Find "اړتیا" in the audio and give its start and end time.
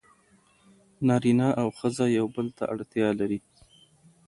2.73-3.07